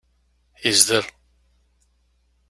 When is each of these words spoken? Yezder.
Yezder. 0.63 1.05